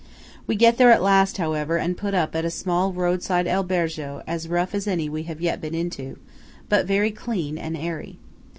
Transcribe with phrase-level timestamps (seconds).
[0.47, 4.23] We get there at last, however, and put up at a small road side albergo
[4.25, 6.17] as rough as any we have yet been into,
[6.69, 8.17] but very clean and airy.